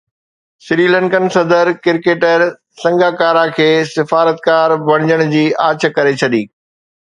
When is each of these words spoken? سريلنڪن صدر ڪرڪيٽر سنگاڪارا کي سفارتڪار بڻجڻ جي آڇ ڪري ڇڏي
سريلنڪن 0.67 1.25
صدر 1.35 1.65
ڪرڪيٽر 1.83 2.39
سنگاڪارا 2.83 3.45
کي 3.59 3.69
سفارتڪار 3.93 4.69
بڻجڻ 4.91 5.25
جي 5.37 5.45
آڇ 5.69 5.89
ڪري 5.99 6.19
ڇڏي 6.25 6.45